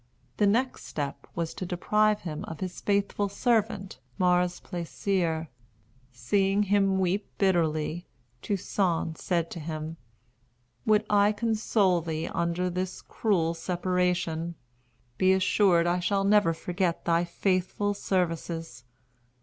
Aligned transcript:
The 0.37 0.47
next 0.47 0.85
step 0.87 1.27
was 1.35 1.53
to 1.53 1.63
deprive 1.63 2.21
him 2.21 2.43
of 2.45 2.59
his 2.59 2.81
faithful 2.81 3.29
servant, 3.29 3.99
Mars 4.17 4.59
Plaisir. 4.59 5.47
Seeing 6.11 6.63
him 6.63 6.97
weep 6.97 7.29
bitterly, 7.37 8.07
Toussaint 8.41 9.15
said 9.19 9.51
to 9.51 9.59
him: 9.59 9.97
"Would 10.87 11.05
I 11.07 11.31
could 11.31 11.39
console 11.41 12.01
thee 12.01 12.25
under 12.25 12.67
this 12.67 13.03
cruel 13.03 13.53
separation. 13.53 14.55
Be 15.19 15.33
assured 15.33 15.85
I 15.85 15.99
shall 15.99 16.23
never 16.23 16.51
forget 16.55 17.05
thy 17.05 17.23
faithful 17.23 17.93
services. 17.93 18.83